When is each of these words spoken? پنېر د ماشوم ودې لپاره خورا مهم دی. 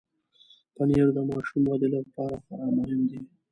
پنېر 0.75 1.07
د 1.15 1.19
ماشوم 1.29 1.63
ودې 1.67 1.87
لپاره 1.95 2.35
خورا 2.43 2.67
مهم 2.79 3.01
دی. 3.09 3.19